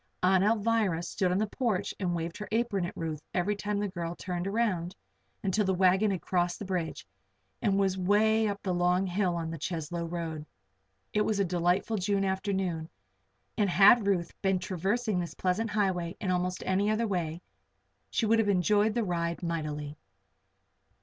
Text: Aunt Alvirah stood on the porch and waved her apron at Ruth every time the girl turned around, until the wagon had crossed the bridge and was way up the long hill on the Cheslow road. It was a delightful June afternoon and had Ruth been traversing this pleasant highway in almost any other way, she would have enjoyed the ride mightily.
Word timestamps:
Aunt 0.23 0.43
Alvirah 0.43 1.03
stood 1.03 1.31
on 1.31 1.37
the 1.37 1.45
porch 1.45 1.93
and 1.99 2.15
waved 2.15 2.35
her 2.39 2.47
apron 2.51 2.85
at 2.87 2.97
Ruth 2.97 3.21
every 3.35 3.55
time 3.55 3.77
the 3.77 3.87
girl 3.87 4.15
turned 4.15 4.47
around, 4.47 4.95
until 5.43 5.63
the 5.63 5.75
wagon 5.75 6.09
had 6.09 6.23
crossed 6.23 6.57
the 6.57 6.65
bridge 6.65 7.05
and 7.61 7.77
was 7.77 7.99
way 7.99 8.47
up 8.47 8.63
the 8.63 8.73
long 8.73 9.05
hill 9.05 9.35
on 9.35 9.51
the 9.51 9.59
Cheslow 9.59 10.03
road. 10.07 10.47
It 11.13 11.21
was 11.21 11.39
a 11.39 11.45
delightful 11.45 11.97
June 11.97 12.25
afternoon 12.25 12.89
and 13.55 13.69
had 13.69 14.07
Ruth 14.07 14.33
been 14.41 14.57
traversing 14.57 15.19
this 15.19 15.35
pleasant 15.35 15.69
highway 15.69 16.17
in 16.19 16.31
almost 16.31 16.63
any 16.65 16.89
other 16.89 17.05
way, 17.05 17.43
she 18.09 18.25
would 18.25 18.39
have 18.39 18.49
enjoyed 18.49 18.95
the 18.95 19.03
ride 19.03 19.43
mightily. 19.43 19.99